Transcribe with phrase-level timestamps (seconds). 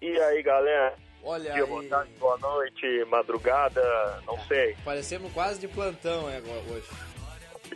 [0.00, 0.94] E aí, galera?
[1.22, 1.68] Olha Dia, aí.
[1.68, 3.82] boa tarde, boa noite, madrugada,
[4.26, 4.74] não sei.
[4.84, 6.88] Parecemos quase de plantão é, hoje.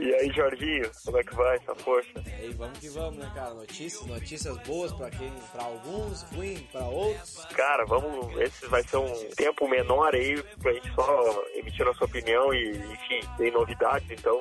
[0.01, 2.09] E aí, Jorginho, como é que vai essa força?
[2.27, 3.55] E aí, vamos que vamos, né, cara?
[3.55, 7.45] Notícias, notícias boas pra quem, para alguns, ruim para outros.
[7.55, 8.35] Cara, vamos.
[8.41, 13.21] Esse vai ser um tempo menor aí pra gente só emitir nossa opinião e, enfim,
[13.37, 14.41] tem novidades, então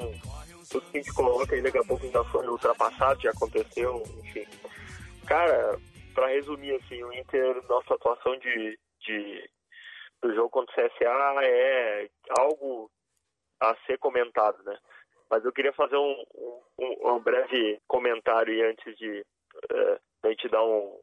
[0.69, 4.45] tudo que a gente coloca aí daqui a pouco já foi ultrapassado, já aconteceu, enfim.
[5.27, 5.77] Cara,
[6.13, 9.49] pra resumir assim, o Inter, nossa atuação de, de
[10.21, 12.89] do jogo contra o CSA é algo
[13.59, 14.77] a ser comentado, né?
[15.29, 16.23] Mas eu queria fazer um,
[16.77, 19.25] um, um breve comentário aí antes de
[19.71, 20.99] eh, a gente dar um,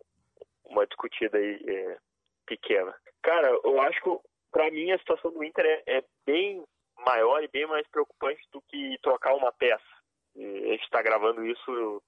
[0.64, 1.98] uma discutida aí eh,
[2.46, 2.94] pequena.
[3.22, 6.64] Cara, eu acho que pra mim a situação do Inter é, é bem
[7.04, 9.82] maior e bem mais preocupante do que trocar uma peça.
[10.36, 12.02] E a gente está gravando isso,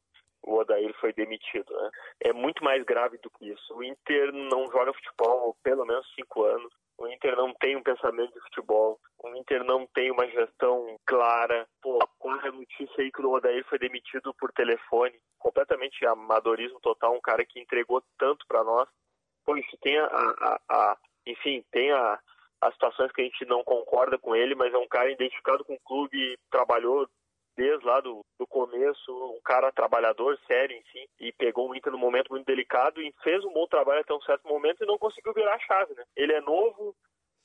[0.63, 1.73] o Odair foi demitido.
[1.75, 1.91] Né?
[2.21, 3.75] É muito mais grave do que isso.
[3.75, 6.73] O Inter não joga futebol há pelo menos cinco anos.
[6.99, 9.01] O Inter não tem um pensamento de futebol.
[9.23, 11.67] O Inter não tem uma gestão clara.
[11.81, 15.19] Pô, corre a notícia aí que o Odair foi demitido por telefone.
[15.39, 17.15] Completamente amadorismo total.
[17.15, 18.89] Um cara que entregou tanto para nós.
[19.45, 22.19] Pô, isso tem a, a, a- enfim, tem a,
[22.61, 25.75] as situações que a gente não concorda com ele, mas é um cara identificado com
[25.75, 27.09] o clube, trabalhou
[27.57, 31.99] desde lá do, do começo, um cara trabalhador, sério, enfim, e pegou o Inter num
[31.99, 35.33] momento muito delicado e fez um bom trabalho até um certo momento e não conseguiu
[35.33, 36.05] virar a chave, né?
[36.17, 36.95] Ele é novo,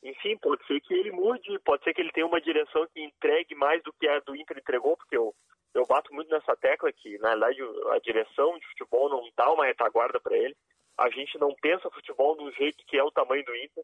[0.04, 3.56] enfim, pode ser que ele mude, pode ser que ele tenha uma direção que entregue
[3.56, 5.34] mais do que a do Inter entregou, porque eu,
[5.74, 7.62] eu bato muito nessa tecla que, na verdade,
[7.92, 10.56] a direção de futebol não dá uma retaguarda para ele.
[10.98, 13.84] A gente não pensa futebol do jeito que é o tamanho do Inter,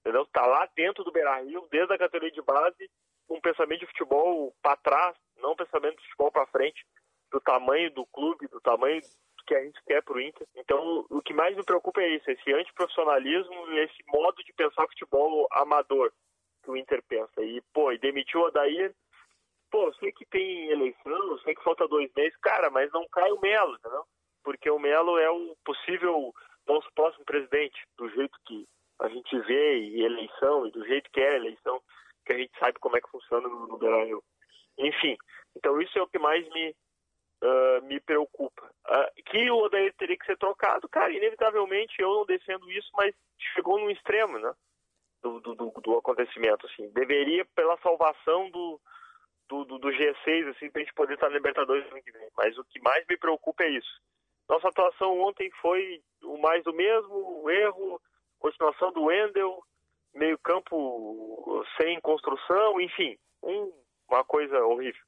[0.00, 0.26] entendeu?
[0.26, 2.90] Tá lá dentro do Beira-Rio, desde a categoria de base,
[3.30, 6.84] um pensamento de futebol para trás, não um pensamento de futebol para frente,
[7.30, 9.00] do tamanho do clube, do tamanho
[9.46, 10.46] que a gente quer pro Inter.
[10.54, 14.86] Então, o que mais me preocupa é isso, esse antiprofissionalismo e esse modo de pensar
[14.86, 16.12] futebol amador
[16.62, 17.42] que o Inter pensa.
[17.42, 18.94] E, pô, e demitiu o Adair,
[19.70, 23.40] pô, sei que tem eleição, sei que falta dois meses, cara, mas não cai o
[23.40, 24.04] Melo, entendeu?
[24.42, 26.32] Porque o Melo é o possível
[26.66, 28.66] nosso próximo presidente, do jeito que
[29.00, 31.82] a gente vê e eleição, e do jeito que é a eleição,
[32.30, 34.22] que a gente sabe como é que funciona no, no Beira-Rio.
[34.78, 35.16] Enfim,
[35.56, 36.76] então isso é o que mais me,
[37.42, 38.70] ah, me preocupa.
[38.86, 43.14] Ah, que o Odair teria que ser trocado, cara, inevitavelmente eu não defendo isso, mas
[43.54, 44.52] chegou num extremo, né?
[45.22, 46.88] Do, do, do, do acontecimento, assim.
[46.90, 48.80] Deveria, pela salvação do,
[49.48, 52.28] do, do, do G6, assim, pra gente poder estar na Libertadores no ano que vem.
[52.36, 54.00] Mas o que mais me preocupa é isso.
[54.48, 58.00] Nossa atuação ontem foi o mais do mesmo, o erro,
[58.38, 59.62] continuação do Wendel,
[60.14, 63.72] meio campo sem construção, enfim, um-
[64.08, 65.00] uma coisa horrível.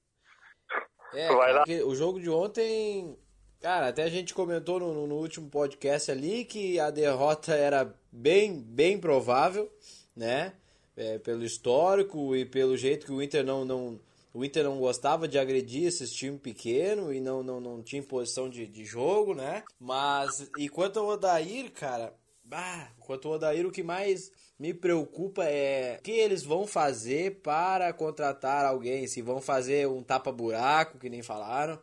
[1.14, 1.64] É, cara, lá.
[1.86, 3.16] o jogo de ontem,
[3.60, 7.92] cara, até a gente comentou no, no- no último podcast ali que a derrota era
[8.10, 9.70] bem, bem provável,
[10.16, 10.54] né?
[10.96, 13.98] É, pelo histórico e pelo jeito que o Inter não, não,
[14.34, 18.48] o Inter não gostava de agredir esses times pequenos e não, não, não tinha posição
[18.48, 19.64] de, de jogo, né?
[19.80, 22.12] Mas, e quanto ao Odair, cara,
[22.52, 27.40] ah, quanto ao Odair, o que mais me preocupa é o que eles vão fazer
[27.42, 29.06] para contratar alguém.
[29.06, 31.80] Se vão fazer um tapa-buraco, que nem falaram,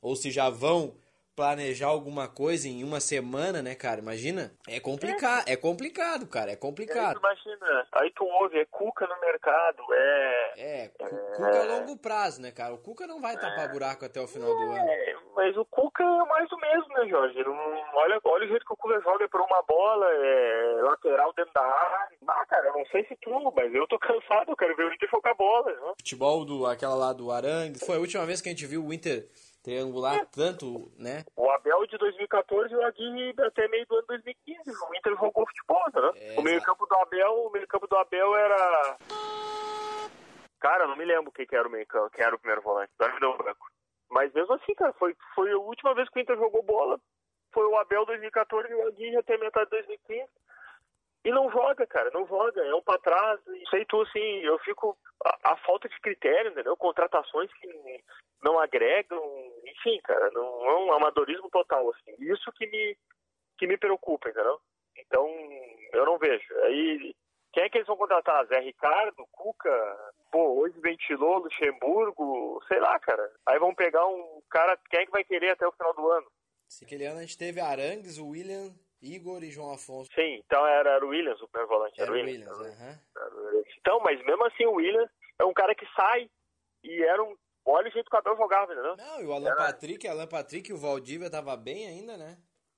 [0.00, 0.94] ou se já vão
[1.36, 4.00] planejar alguma coisa em uma semana, né, cara?
[4.00, 4.52] Imagina.
[4.68, 7.18] É complicado, é complicado, cara, é complicado.
[7.18, 10.52] imagina, aí tu ouve, é Cuca no mercado, é.
[10.56, 12.74] É, Cu- Cuca a longo prazo, né, cara?
[12.74, 14.88] O Cuca não vai tapar buraco até o final do ano.
[14.90, 17.42] É, mas o Cuca é mais do mesmo, né, Jorge?
[17.42, 21.52] Não, olha, olha o jeito que o Cuca joga por uma bola, é lateral dentro
[21.52, 22.16] da área.
[22.28, 24.92] Ah, cara, eu não sei se tu, mas eu tô cansado, eu quero ver o
[24.94, 25.92] Inter jogar bola, né?
[25.98, 27.84] Futebol do aquela lá do Arangues.
[27.84, 29.26] Foi a última vez que a gente viu o Inter
[29.64, 31.24] triangular tanto, né?
[31.34, 34.70] O Abel de 2014 e o Aguirre até meio do ano 2015.
[34.70, 36.12] O Inter jogou futebol, né?
[36.16, 38.98] É, o meio campo do Abel, o meio campo do Abel era.
[40.60, 42.92] Cara, não me lembro quem que era o meio campo, quem era o primeiro volante.
[42.98, 43.66] Agora me deu um branco.
[44.10, 47.00] Mas mesmo assim, cara, foi, foi a última vez que o Inter jogou bola.
[47.52, 50.28] Foi o Abel 2014 e o Aguirre até metade de 2015.
[51.24, 53.40] E não joga, cara, não joga, é um pra trás.
[53.46, 54.96] E sei tu, assim, eu fico.
[55.24, 56.76] A, a falta de critério, entendeu?
[56.76, 57.66] Contratações que
[58.42, 59.22] não agregam,
[59.64, 62.14] enfim, cara, não é um amadorismo total, assim.
[62.18, 62.96] Isso que me,
[63.56, 64.60] que me preocupa, entendeu?
[64.98, 65.26] Então,
[65.92, 66.54] eu não vejo.
[66.64, 67.14] Aí,
[67.54, 68.44] quem é que eles vão contratar?
[68.46, 70.12] Zé Ricardo, Cuca?
[70.30, 73.32] Pô, hoje ventilou Luxemburgo, sei lá, cara.
[73.46, 76.26] Aí vão pegar um cara, quem é que vai querer até o final do ano?
[76.82, 78.74] Aquele ano a gente teve Arangues, o William,
[79.04, 80.10] Igor e João Afonso.
[80.14, 82.00] Sim, então era, era o Williams, o primeiro volante.
[82.00, 83.00] Era o Williams, Williams, era.
[83.16, 83.64] Era.
[83.78, 86.28] Então, mas mesmo assim, o Williams é um cara que sai
[86.82, 87.36] e era um.
[87.66, 88.96] Olha o jeito que o Abel jogava, entendeu?
[88.96, 92.36] Não, e o Alan Era- Patrick, Alan Patrick e o Valdívia tava bem ainda, né?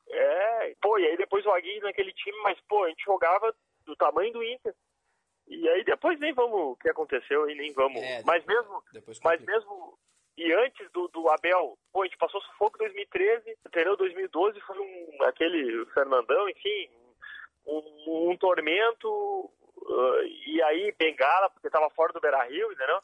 [0.09, 3.53] É, pô, e aí depois o Aguirre naquele time, mas, pô, a gente jogava
[3.85, 4.75] do tamanho do Inter.
[5.49, 8.01] E aí depois nem vamos o que aconteceu e nem vamos.
[8.01, 8.83] É, mas mesmo,
[9.25, 9.99] mas mesmo
[10.37, 13.97] e antes do, do Abel, pô, a gente passou sufoco em 2013, entendeu?
[13.97, 16.91] 2012 foi um aquele Fernandão, enfim,
[17.67, 23.01] um, um tormento uh, e aí bengala porque estava fora do Beira-Rio, entendeu?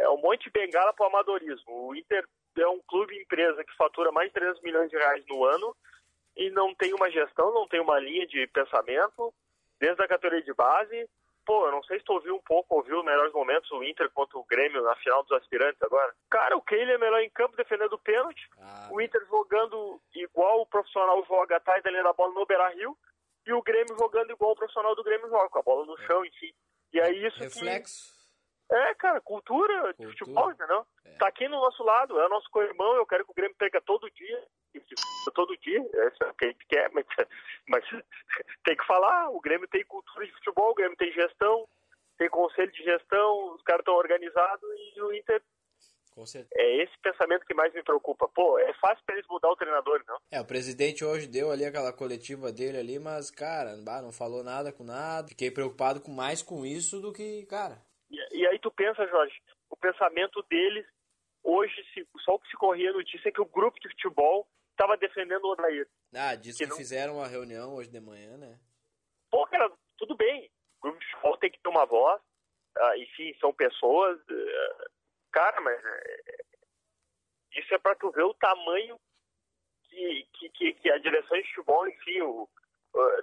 [0.00, 1.88] É um monte de bengala pro amadorismo.
[1.88, 2.26] O Inter
[2.58, 5.74] é um clube empresa que fatura mais de 300 milhões de reais no ano
[6.36, 9.32] e não tem uma gestão, não tem uma linha de pensamento
[9.80, 11.08] desde a categoria de base
[11.46, 14.10] pô, eu não sei se tu ouviu um pouco, ouviu os melhores momentos o Inter
[14.10, 16.12] contra o Grêmio na final dos aspirantes agora.
[16.28, 18.50] Cara, o Keyle é melhor em campo defendendo o pênalti.
[18.58, 22.98] Ah, o Inter jogando igual o profissional joga atrás da linha da bola no Beira-Rio
[23.46, 26.06] e o Grêmio jogando igual o profissional do Grêmio joga, com a bola no é.
[26.06, 26.52] chão, enfim.
[26.92, 28.10] E aí isso Reflexo.
[28.68, 28.74] Que...
[28.74, 29.94] É, cara, cultura, cultura.
[29.94, 30.84] de futebol, entendeu?
[31.04, 31.14] É.
[31.18, 33.80] Tá aqui no nosso lado, é o nosso co-irmão, eu quero que o Grêmio perca
[33.80, 34.44] todo dia
[35.34, 37.06] todo dia, é o que a gente quer, mas,
[37.68, 37.84] mas
[38.64, 41.68] tem que falar, o Grêmio tem cultura de futebol, o Grêmio tem gestão,
[42.18, 45.42] tem conselho de gestão, os caras estão organizados e o Inter
[46.54, 48.26] é esse pensamento que mais me preocupa.
[48.28, 50.18] Pô, é fácil para eles mudar o treinador, não?
[50.30, 54.72] É, o presidente hoje deu ali aquela coletiva dele ali, mas, cara, não falou nada
[54.72, 55.28] com nada.
[55.28, 57.76] Fiquei preocupado com mais com isso do que, cara.
[58.10, 59.34] E, e aí tu pensa, Jorge,
[59.68, 60.86] o pensamento deles
[61.44, 64.46] hoje, se, só o que se corria notícia é que o grupo de futebol
[64.76, 65.88] estava defendendo o Odair.
[66.14, 66.76] Ah, disse que, que não...
[66.76, 68.58] fizeram uma reunião hoje de manhã, né?
[69.30, 70.50] Pô, cara, tudo bem.
[70.78, 72.20] O grupo de futebol tem que ter uma voz.
[72.78, 74.18] Uh, enfim, são pessoas.
[74.20, 74.90] Uh,
[75.32, 76.56] cara, mas uh,
[77.52, 79.00] isso é para tu ver o tamanho
[79.88, 82.48] que, que, que, a direção de futebol, enfim, o,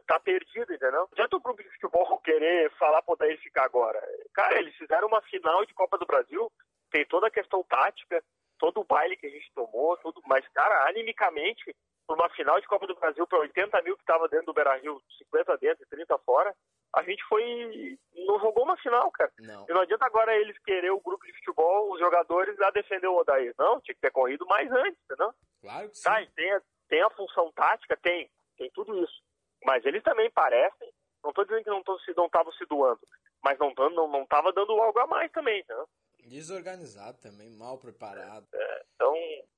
[0.08, 0.92] tá perdida, entendeu?
[0.92, 4.02] Não adianta o grupo de futebol querer falar pro Odair ficar agora.
[4.34, 6.52] Cara, eles fizeram uma final de Copa do Brasil,
[6.90, 8.24] tem toda a questão tática,
[8.58, 11.76] todo o baile que a gente tomou, tudo, mas, cara, animicamente,
[12.08, 14.76] por uma final de Copa do Brasil para 80 mil que estava dentro do Beira
[14.78, 16.54] Rio, 50 dentro e 30 fora,
[16.96, 17.98] a gente foi.
[18.14, 19.32] não jogou uma final, cara.
[19.40, 19.66] Não.
[19.68, 23.18] E não adianta agora eles querer o grupo de futebol, os jogadores, a defender o
[23.18, 23.54] Odair.
[23.58, 25.34] Não, tinha que ter corrido mais antes, entendeu?
[25.62, 26.26] Claro que tá, sim.
[26.26, 29.22] Tá, tem, a, tem a função tática, tem, tem tudo isso.
[29.66, 33.00] Mas eles também parecem, não estou dizendo que não estavam se, se doando,
[33.44, 35.88] mas não estavam não, não dando algo a mais também, entendeu?
[36.28, 38.48] Desorganizado também, mal preparado.
[38.54, 39.14] É, então,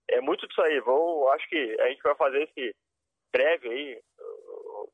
[0.09, 0.79] é muito disso aí.
[0.81, 2.75] Vou, acho que a gente vai fazer esse
[3.31, 4.91] breve aí, uh,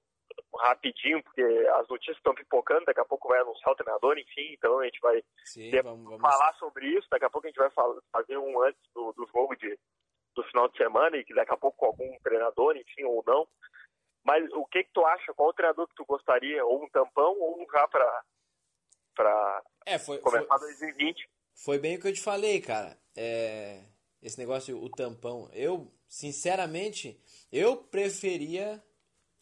[0.57, 4.79] rapidinho, porque as notícias estão pipocando, daqui a pouco vai anunciar o treinador, enfim, então
[4.79, 6.21] a gente vai Sim, vamos, vamos...
[6.21, 7.69] falar sobre isso, daqui a pouco a gente vai
[8.11, 9.77] fazer um antes do, do jogo de,
[10.35, 13.47] do final de semana, e que daqui a pouco com algum treinador, enfim, ou não.
[14.23, 15.33] Mas o que que tu acha?
[15.33, 16.63] Qual o treinador que tu gostaria?
[16.63, 18.23] Ou um tampão, ou um já para
[19.15, 21.29] para é, foi, começar foi, 2020?
[21.53, 22.97] Foi bem o que eu te falei, cara.
[23.15, 23.81] É,
[24.21, 25.49] esse negócio, o tampão.
[25.53, 27.19] Eu, sinceramente,
[27.51, 28.81] eu preferia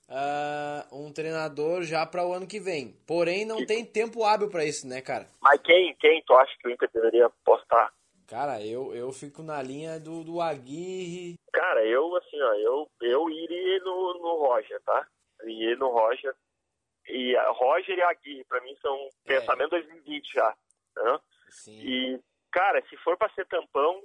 [0.09, 2.93] uh, um treinador já para o ano que vem.
[3.07, 5.27] Porém, não tem tempo hábil para isso, né, cara?
[5.41, 7.93] Mas quem, quem tu acha que o Inter deveria postar?
[8.27, 11.35] Cara, eu, eu fico na linha do, do Aguirre.
[11.51, 15.07] Cara, eu, assim, ó, eu, eu iria no, no Roger, tá?
[15.43, 16.35] Iria no Roger.
[17.07, 18.95] E a Roger e Aguirre, pra mim, são
[19.25, 19.39] é.
[19.39, 20.55] pensamento 2020 já.
[20.95, 21.19] Né?
[21.49, 21.79] Sim.
[21.81, 24.03] E, cara, se for para ser tampão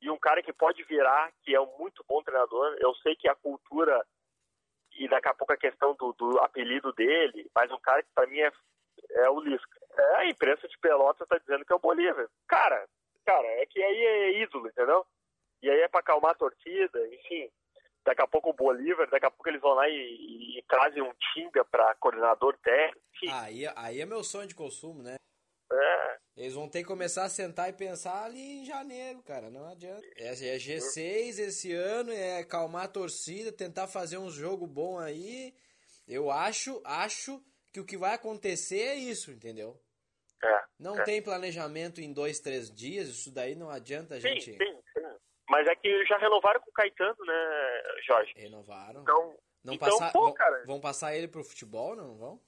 [0.00, 3.28] e um cara que pode virar, que é um muito bom treinador, eu sei que
[3.28, 4.04] a cultura
[4.98, 8.26] e daqui a pouco a questão do, do apelido dele, mas um cara que para
[8.26, 8.50] mim é,
[9.10, 9.78] é o Lisca.
[9.98, 12.28] É, a imprensa de Pelotas tá dizendo que é o Bolívar.
[12.48, 12.86] Cara,
[13.24, 15.06] cara, é que aí é ídolo, entendeu?
[15.62, 17.50] E aí é para acalmar a torcida, enfim.
[18.04, 21.12] Daqui a pouco o Bolívar, daqui a pouco eles vão lá e, e trazem um
[21.32, 23.34] Tinga para coordenador técnico.
[23.34, 25.16] Aí, aí é meu sonho de consumo, né?
[25.72, 26.18] É.
[26.36, 29.50] Eles vão ter que começar a sentar e pensar ali em janeiro, cara.
[29.50, 30.06] Não adianta.
[30.16, 35.54] É, é G6 esse ano, é calmar a torcida, tentar fazer um jogo bom aí.
[36.06, 39.80] Eu acho, acho que o que vai acontecer é isso, entendeu?
[40.44, 41.04] É, não é.
[41.04, 44.44] tem planejamento em dois, três dias, isso daí não adianta a gente.
[44.44, 45.16] Sim, sim, sim.
[45.48, 48.32] Mas é que já renovaram com o Caetano, né, Jorge?
[48.36, 49.00] Renovaram.
[49.00, 50.64] Então, não então passar, pô, vão, cara.
[50.66, 52.40] vão passar ele pro futebol, não vão?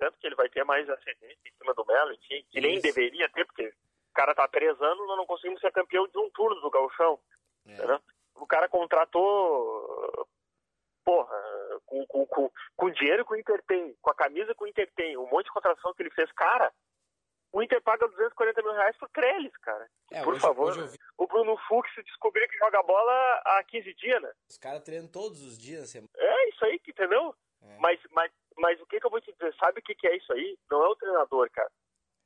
[0.00, 3.28] Tanto que ele vai ter mais ascendência em cima do Melo, enfim, que nem deveria
[3.28, 6.58] ter, porque o cara tá três anos nós não conseguimos ser campeão de um turno
[6.62, 7.20] do Gauchão.
[7.68, 8.00] É.
[8.36, 10.26] O cara contratou,
[11.04, 11.36] porra,
[11.84, 14.66] com, com, com, com o dinheiro que o Inter tem, com a camisa que o
[14.66, 16.72] Inter tem, um monte de contratação que ele fez, cara,
[17.52, 19.86] o Inter paga 240 mil reais por Trellis, cara.
[20.12, 20.68] É, por hoje- favor.
[20.68, 23.12] hoje vi- O Bruno Fux descobriu que joga bola
[23.44, 24.32] há 15 dias, né?
[24.48, 26.08] Os caras treinam todos os dias na semana.
[26.16, 27.34] É isso aí, entendeu?
[27.62, 27.76] É.
[27.78, 29.54] Mas, mas, mas o que, que eu vou te dizer?
[29.54, 30.58] Sabe o que, que é isso aí?
[30.70, 31.70] Não é o treinador, cara.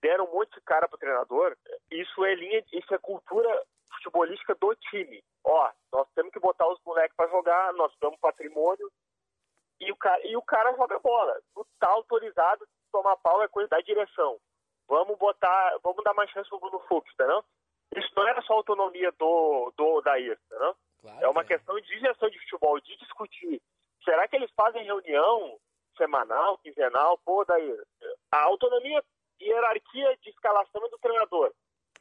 [0.02, 1.56] Deram um monte de cara pro treinador.
[1.90, 3.48] Isso é linha, isso é cultura
[3.94, 5.22] futebolística do time.
[5.44, 8.90] Ó, nós temos que botar os moleques para jogar, nós temos patrimônio
[9.80, 11.40] e o cara, e o cara joga bola.
[11.54, 14.38] Tu tá autorizado, tomar pau é coisa da direção.
[14.88, 17.42] Vamos botar, vamos dar mais chance pro Bruno Fux, entendeu?
[17.96, 20.76] Isso não era só autonomia do, do Dair, entendeu?
[21.00, 21.44] Claro, é uma é.
[21.44, 23.62] questão de gestão de futebol, de discutir.
[24.04, 25.58] Será que eles fazem reunião
[25.96, 27.18] semanal, quinzenal?
[27.24, 27.82] Pô, Dair,
[28.32, 29.02] a autonomia
[29.40, 31.52] e hierarquia de escalação é do treinador.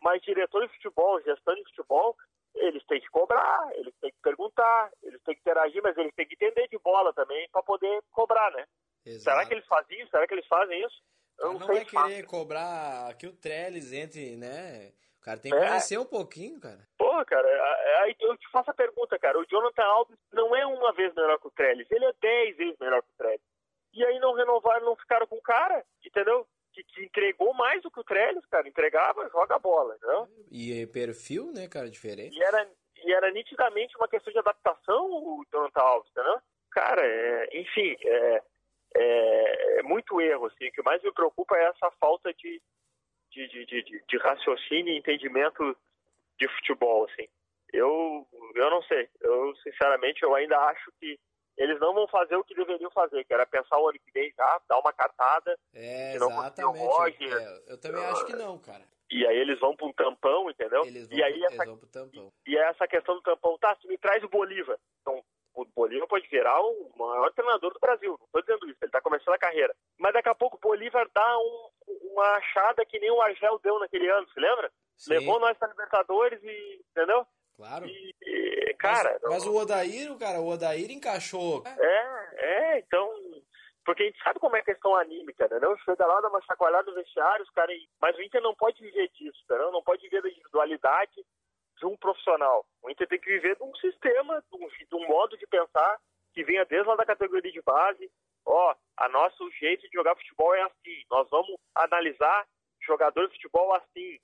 [0.01, 2.15] Mas diretor de futebol, gestão de futebol,
[2.55, 6.27] eles têm que cobrar, eles têm que perguntar, eles têm que interagir, mas eles têm
[6.27, 8.65] que entender de bola também para poder cobrar, né?
[9.05, 9.23] Exato.
[9.23, 10.11] Será que eles fazem isso?
[10.11, 11.01] Será que eles fazem isso?
[11.39, 14.91] Eu não, não vai querer cobrar que o Trellis entre, né?
[15.19, 15.67] O cara tem que é.
[15.67, 16.85] conhecer um pouquinho, cara.
[16.97, 17.47] Porra, cara,
[18.01, 19.39] aí eu te faço a pergunta, cara.
[19.39, 22.77] O Jonathan Alves não é uma vez melhor que o Trellis, ele é dez vezes
[22.79, 23.52] melhor que o Trellis.
[23.93, 26.47] E aí não renovaram, não ficaram com o cara, entendeu?
[26.73, 28.67] Que, que, entregou mais do que o Trellis, cara.
[28.67, 30.27] Entregava, joga a bola, entendeu?
[30.51, 32.35] E perfil, né, cara, diferente.
[32.35, 32.67] E era,
[33.03, 36.41] e era nitidamente uma questão de adaptação o Jonathan Alves, entendeu?
[36.71, 38.43] Cara, é, enfim, é,
[38.95, 40.47] é, é, muito erro.
[40.47, 40.67] Assim.
[40.67, 42.59] O que mais me preocupa é essa falta de,
[43.31, 45.77] de, de, de, de raciocínio e entendimento
[46.39, 47.05] de futebol.
[47.05, 47.27] Assim.
[47.71, 49.07] Eu, eu não sei.
[49.21, 51.19] Eu, sinceramente, eu ainda acho que
[51.57, 54.31] eles não vão fazer o que deveriam fazer, que era pensar o ano que vem
[54.35, 55.57] já, dar uma catada.
[55.73, 56.79] É, exatamente.
[56.79, 58.83] Roger, é, eu também acho que não, cara.
[59.11, 60.83] E aí eles vão para um tampão, entendeu?
[60.85, 62.33] Eles vão, e aí essa, pro tampão.
[62.47, 64.79] E, e essa questão do tampão, tá, se me traz o Bolívar.
[65.01, 68.17] Então, o Bolívar pode virar o maior treinador do Brasil.
[68.19, 69.75] Não estou dizendo isso, ele está começando a carreira.
[69.99, 71.69] Mas daqui a pouco o Bolívar dá um,
[72.11, 74.71] uma achada que nem o Argel deu naquele ano, se lembra?
[74.97, 75.11] Sim.
[75.11, 76.81] Levou nós para Libertadores e.
[76.91, 77.25] Entendeu?
[77.55, 77.85] Claro.
[77.85, 79.19] E, e cara.
[79.23, 81.63] Mas, mas, o Odair, cara, o Odair encaixou.
[81.65, 83.09] É, é, então.
[83.85, 85.59] Porque a gente sabe como é a questão anímica, né?
[85.59, 87.77] Não chega lá, dá uma chacoalhada no vestiário, os caras.
[88.01, 89.57] Mas o Inter não pode viver disso, né?
[89.57, 91.25] não pode viver da individualidade
[91.77, 92.65] de um profissional.
[92.81, 95.99] O Inter tem que viver de um sistema, de um, de um modo de pensar
[96.33, 98.09] que venha desde lá da categoria de base.
[98.45, 101.03] Ó, a nosso jeito de jogar futebol é assim.
[101.09, 102.45] Nós vamos analisar
[102.85, 104.17] jogador de futebol assim.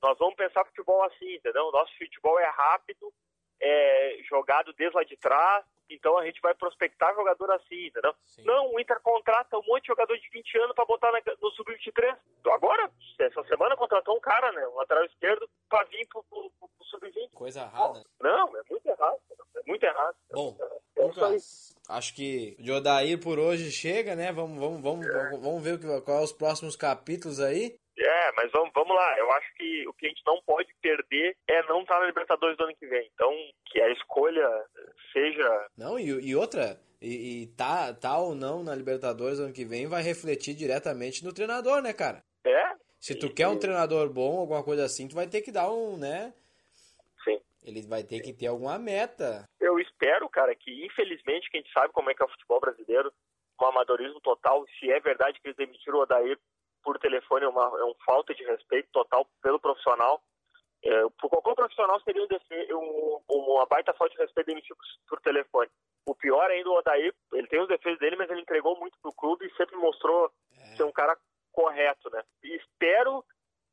[0.00, 1.70] Nós vamos pensar futebol assim, entendeu?
[1.72, 3.12] Nosso futebol é rápido,
[3.60, 8.14] é jogado desde lá de trás, então a gente vai prospectar jogador assim, entendeu?
[8.24, 8.44] Sim.
[8.44, 11.50] Não, o Inter contrata um monte de jogador de 20 anos para botar na, no
[11.50, 12.16] sub-23.
[12.52, 14.66] Agora, essa semana contratou um cara, né?
[14.68, 17.34] Um lateral esquerdo, para vir pro, pro, pro sub-20.
[17.34, 18.04] Coisa errada.
[18.20, 19.18] Não, é muito errado.
[19.56, 20.16] É muito errado.
[20.30, 20.56] Bom,
[20.96, 24.32] é Lucas, acho que o Odair por hoje chega, né?
[24.32, 25.30] Vamos, vamos, vamos, é.
[25.38, 27.76] vamos ver qual é os próximos capítulos aí.
[28.00, 29.18] É, mas vamos, vamos lá.
[29.18, 32.56] Eu acho que o que a gente não pode perder é não estar na Libertadores
[32.56, 33.08] do ano que vem.
[33.14, 33.30] Então,
[33.66, 34.48] que a escolha
[35.12, 35.66] seja.
[35.76, 39.86] Não, e, e outra, e, e, tá, tá ou não na Libertadores ano que vem
[39.86, 42.24] vai refletir diretamente no treinador, né, cara?
[42.44, 42.74] É.
[42.98, 45.70] Se tu e, quer um treinador bom, alguma coisa assim, tu vai ter que dar
[45.70, 46.32] um, né?
[47.22, 47.38] Sim.
[47.62, 49.46] Ele vai ter que ter alguma meta.
[49.60, 52.60] Eu espero, cara, que infelizmente, que a gente sabe como é que é o futebol
[52.60, 53.12] brasileiro,
[53.60, 56.38] um amadorismo total, se é verdade que eles demitiram o Odair
[56.82, 60.22] por telefone é uma, é uma falta de respeito total pelo profissional.
[60.82, 65.20] É, por qualquer profissional seria um, um, uma baita falta de respeito demitir por, por
[65.20, 65.70] telefone.
[66.06, 69.12] O pior ainda, o Odair, ele tem os defeitos dele, mas ele entregou muito pro
[69.12, 70.76] clube e sempre mostrou é.
[70.76, 71.16] ser um cara
[71.52, 72.22] correto, né?
[72.42, 73.24] E espero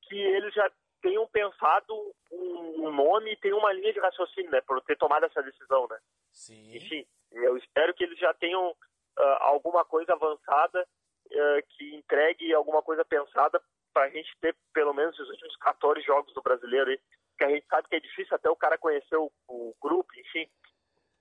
[0.04, 0.70] que eles já
[1.02, 1.94] tenham pensado
[2.32, 4.62] um, nome e tenham uma linha de raciocínio, né?
[4.62, 5.98] Por ter tomado essa decisão, né?
[6.32, 6.76] Sim.
[6.76, 10.88] Enfim, eu espero que eles já tenham uh, alguma coisa avançada
[11.28, 13.62] uh, que entregue alguma coisa pensada
[13.94, 17.00] para a gente ter pelo menos os últimos 14 jogos do brasileiro aí,
[17.38, 20.50] que a gente sabe que é difícil até o cara conhecer o, o grupo, enfim,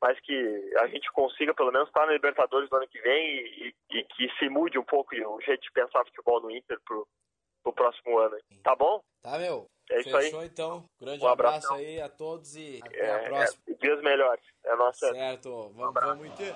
[0.01, 3.75] mas que a gente consiga pelo menos estar na Libertadores do ano que vem e,
[3.91, 7.07] e, e, que se mude um pouco o jeito de pensar futebol no Inter pro,
[7.63, 8.37] pro próximo ano.
[8.63, 9.01] Tá bom?
[9.23, 9.67] Tá, meu.
[9.91, 10.47] É isso Fechou, aí.
[10.47, 10.85] então.
[11.01, 13.63] Grande um abraço aí a todos e até é, a próxima.
[13.69, 14.45] É, dias melhores.
[14.65, 15.13] É nossa.
[15.13, 15.73] Certo.
[15.75, 16.55] Vamos, um vamos Inter.